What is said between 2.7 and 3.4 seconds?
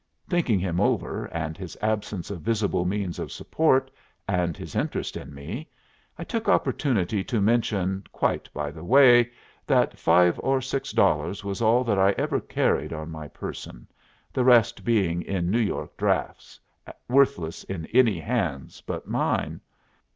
means of